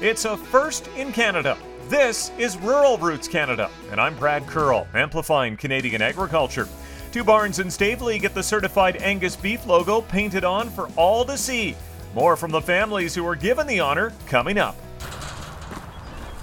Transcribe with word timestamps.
It's 0.00 0.24
a 0.24 0.34
first 0.34 0.88
in 0.96 1.12
Canada. 1.12 1.58
This 1.90 2.30
is 2.38 2.56
Rural 2.56 2.96
Roots 2.96 3.28
Canada, 3.28 3.68
and 3.90 4.00
I'm 4.00 4.16
Brad 4.16 4.46
Curl, 4.46 4.86
amplifying 4.94 5.58
Canadian 5.58 6.00
agriculture. 6.00 6.66
Two 7.12 7.22
barns 7.22 7.58
in 7.58 7.70
Stavely 7.70 8.18
get 8.18 8.32
the 8.32 8.42
certified 8.42 8.96
Angus 8.96 9.36
beef 9.36 9.66
logo 9.66 10.00
painted 10.00 10.42
on 10.42 10.70
for 10.70 10.88
all 10.96 11.26
to 11.26 11.36
see. 11.36 11.76
More 12.14 12.34
from 12.34 12.50
the 12.50 12.62
families 12.62 13.14
who 13.14 13.24
were 13.24 13.36
given 13.36 13.66
the 13.66 13.80
honor 13.80 14.14
coming 14.26 14.56
up. 14.56 14.74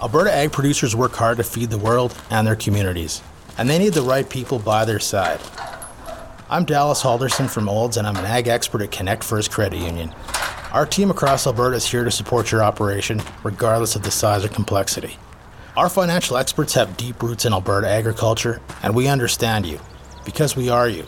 Alberta 0.03 0.31
ag 0.31 0.51
producers 0.51 0.95
work 0.95 1.13
hard 1.13 1.37
to 1.37 1.43
feed 1.43 1.71
the 1.71 1.79
world 1.79 2.15
and 2.29 2.45
their 2.45 2.55
communities, 2.55 3.23
and 3.57 3.67
they 3.67 3.79
need 3.79 3.93
the 3.93 4.03
right 4.03 4.29
people 4.29 4.59
by 4.59 4.85
their 4.85 4.99
side. 4.99 5.39
I'm 6.47 6.63
Dallas 6.63 7.01
Halderson 7.01 7.49
from 7.49 7.67
Olds, 7.67 7.97
and 7.97 8.05
I'm 8.05 8.17
an 8.17 8.25
ag 8.25 8.47
expert 8.47 8.83
at 8.83 8.91
Connect 8.91 9.23
First 9.23 9.49
Credit 9.49 9.79
Union. 9.79 10.13
Our 10.77 10.85
team 10.85 11.09
across 11.09 11.47
Alberta 11.47 11.75
is 11.75 11.89
here 11.89 12.03
to 12.03 12.11
support 12.11 12.51
your 12.51 12.61
operation, 12.61 13.19
regardless 13.43 13.95
of 13.95 14.03
the 14.03 14.11
size 14.11 14.45
or 14.45 14.49
complexity. 14.49 15.17
Our 15.75 15.89
financial 15.89 16.37
experts 16.37 16.75
have 16.75 16.97
deep 16.97 17.23
roots 17.23 17.45
in 17.45 17.53
Alberta 17.53 17.89
agriculture, 17.89 18.61
and 18.83 18.93
we 18.93 19.07
understand 19.07 19.65
you 19.65 19.79
because 20.23 20.55
we 20.55 20.69
are 20.69 20.87
you. 20.87 21.07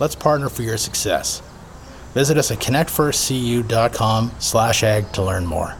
Let's 0.00 0.16
partner 0.16 0.48
for 0.48 0.62
your 0.62 0.76
success. 0.76 1.40
Visit 2.14 2.36
us 2.36 2.50
at 2.50 2.58
connectfirstcu.com 2.58 4.32
slash 4.40 4.82
ag 4.82 5.12
to 5.12 5.22
learn 5.22 5.46
more. 5.46 5.76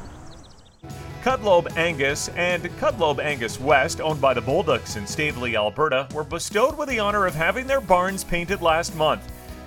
Cudlobe 1.24 1.76
Angus 1.76 2.28
and 2.36 2.62
Cudlobe 2.78 3.18
Angus 3.18 3.58
West, 3.58 4.00
owned 4.00 4.20
by 4.20 4.34
the 4.34 4.40
Bolducs 4.40 4.96
in 4.96 5.02
Stavely, 5.02 5.56
Alberta, 5.56 6.06
were 6.14 6.22
bestowed 6.22 6.78
with 6.78 6.88
the 6.88 7.00
honor 7.00 7.26
of 7.26 7.34
having 7.34 7.66
their 7.66 7.80
barns 7.80 8.22
painted 8.22 8.62
last 8.62 8.94
month. 8.94 9.20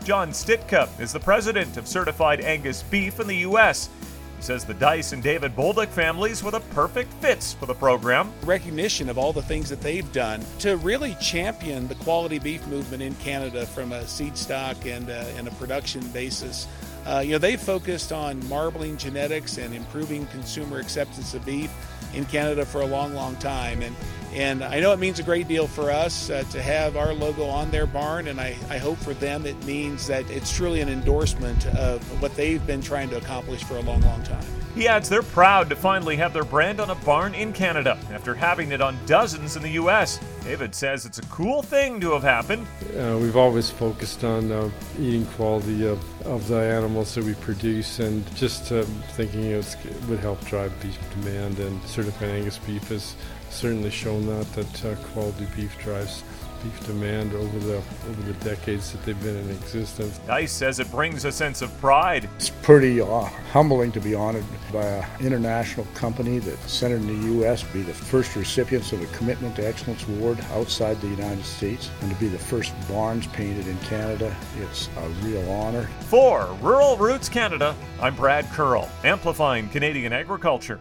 John 0.04 0.32
Stika 0.32 0.90
is 1.00 1.14
the 1.14 1.20
president 1.20 1.78
of 1.78 1.88
Certified 1.88 2.42
Angus 2.42 2.84
Beef 2.84 3.22
in 3.22 3.28
the 3.28 3.38
U.S. 3.38 3.90
He 4.36 4.44
says 4.44 4.66
the 4.66 4.74
Dice 4.74 5.14
and 5.14 5.24
David 5.24 5.56
Bolduc 5.56 5.88
families 5.88 6.44
were 6.44 6.52
the 6.52 6.60
perfect 6.60 7.14
fits 7.14 7.54
for 7.54 7.68
the 7.68 7.74
program. 7.74 8.34
Recognition 8.44 9.08
of 9.08 9.18
all 9.18 9.32
the 9.32 9.42
things 9.42 9.70
that 9.70 9.80
they've 9.80 10.12
done 10.12 10.44
to 10.60 10.76
really 10.78 11.16
champion 11.22 11.88
the 11.88 11.96
quality 11.96 12.38
beef 12.38 12.68
movement 12.68 13.02
in 13.02 13.16
Canada 13.16 13.66
from 13.66 13.94
a 13.94 14.06
seed 14.06 14.38
stock 14.38 14.86
and, 14.86 15.10
uh, 15.10 15.24
and 15.38 15.48
a 15.48 15.52
production 15.52 16.06
basis. 16.10 16.68
Uh, 17.06 17.22
you 17.24 17.32
know, 17.32 17.38
they 17.38 17.56
focused 17.56 18.12
on 18.12 18.46
marbling 18.50 18.98
genetics 18.98 19.58
and 19.58 19.74
improving 19.74 20.26
consumer 20.28 20.80
acceptance 20.80 21.34
of 21.34 21.46
beef 21.46 21.72
in 22.14 22.26
Canada 22.26 22.66
for 22.66 22.82
a 22.82 22.86
long, 22.86 23.14
long 23.14 23.38
time. 23.38 23.82
And 23.82 23.96
and 24.34 24.64
I 24.64 24.80
know 24.80 24.92
it 24.94 25.00
means 25.00 25.20
a 25.20 25.24
great 25.24 25.48
deal 25.48 25.68
for 25.68 25.92
us 25.92 26.30
uh, 26.30 26.44
to 26.52 26.62
have 26.62 26.98
our 26.98 27.14
logo 27.14 27.46
on 27.46 27.70
their 27.72 27.86
barn, 27.86 28.28
and 28.28 28.40
I, 28.40 28.58
I 28.70 28.78
hope 28.78 28.98
for 28.98 29.14
them 29.14 29.46
it 29.46 29.64
means 29.66 30.08
that 30.08 30.30
it's 30.30 30.52
truly 30.52 30.82
an 30.82 30.90
endorsement 30.90 31.66
of 31.68 32.02
what 32.22 32.36
they've 32.36 32.66
been 32.66 32.82
trying 32.82 33.10
to 33.10 33.18
accomplish 33.18 33.64
for 33.64 33.78
a 33.78 33.82
long, 33.82 34.02
long 34.02 34.24
time. 34.24 34.46
He 34.76 34.88
adds 34.88 35.08
they're 35.08 35.22
proud 35.22 35.70
to 35.70 35.76
finally 35.76 36.16
have 36.16 36.34
their 36.34 36.44
brand 36.44 36.80
on 36.80 36.90
a 36.90 36.96
barn 36.96 37.36
in 37.36 37.54
Canada 37.54 37.98
after 38.12 38.34
having 38.34 38.72
it 38.72 38.82
on 38.82 38.98
dozens 39.06 39.56
in 39.56 39.62
the 39.62 39.70
U.S. 39.70 40.20
David 40.44 40.74
says 40.74 41.06
it's 41.06 41.20
a 41.20 41.26
cool 41.28 41.62
thing 41.62 42.00
to 42.00 42.12
have 42.14 42.24
happened. 42.24 42.66
Uh, 42.98 43.18
we've 43.22 43.38
always 43.38 43.70
focused 43.70 44.24
on 44.24 44.52
uh, 44.52 44.70
eating 45.00 45.28
quality 45.28 45.88
of, 45.88 46.00
the 46.48 46.56
animals 46.56 47.14
that 47.14 47.24
we 47.24 47.36
produce 47.36 48.00
and 48.00 48.26
just 48.36 48.72
uh, 48.72 48.84
thinking 49.12 49.44
it 49.44 49.78
would 50.10 50.20
help 50.20 50.44
drive 50.46 50.74
beef 50.82 50.98
demand 51.12 51.60
and 51.60 51.82
certified 51.84 52.30
Angus 52.30 52.58
beef 52.58 52.88
has 52.88 53.16
certainly 53.52 53.92
shown 53.92 54.26
that, 54.26 54.52
that 54.54 54.86
uh, 54.86 54.96
quality 55.12 55.48
beef 55.56 55.78
drives 55.80 56.24
beef 56.64 56.86
demand 56.86 57.34
over 57.34 57.60
the 57.60 57.76
over 57.76 58.22
the 58.26 58.34
decades 58.46 58.92
that 58.92 59.04
they've 59.04 59.22
been 59.22 59.36
in 59.36 59.50
existence. 59.52 60.18
Dice 60.20 60.52
says 60.52 60.80
it 60.80 60.90
brings 60.92 61.26
a 61.26 61.32
sense 61.32 61.62
of 61.62 61.78
pride. 61.80 62.30
It's 62.38 62.50
pretty 62.50 63.02
uh, 63.02 63.26
humbling 63.52 63.92
to 63.92 64.00
be 64.00 64.16
honored 64.16 64.46
by 64.72 64.86
an 64.86 65.06
international 65.20 65.86
company 65.94 66.40
that's 66.40 66.72
centered 66.72 67.02
in 67.02 67.08
the 67.08 67.28
U.S. 67.34 67.64
be 67.64 67.82
the 67.82 67.94
first 67.94 68.36
recipients 68.36 68.94
of 68.94 69.02
a 69.02 69.06
Commitment 69.18 69.56
to 69.58 69.68
Excellence 69.68 70.08
Award 70.08 70.40
outside 70.52 71.00
the 71.02 71.08
United 71.08 71.46
States, 71.46 71.90
and 72.02 72.10
to 72.10 72.18
be 72.20 72.28
the 72.28 72.40
first 72.40 72.74
barns 72.88 73.28
painted 73.28 73.68
in 73.68 73.78
Canada. 73.80 74.36
It's 74.60 74.90
a 74.98 75.10
real 75.26 75.48
honor. 75.52 75.90
For 76.02 76.58
Rural 76.62 76.98
Roots 76.98 77.30
Canada, 77.30 77.76
I'm 78.02 78.16
Brad 78.16 78.46
Curl, 78.52 78.90
amplifying 79.04 79.70
Canadian 79.70 80.14
agriculture. 80.14 80.80